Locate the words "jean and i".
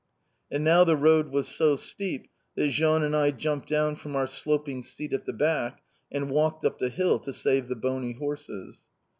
2.69-3.29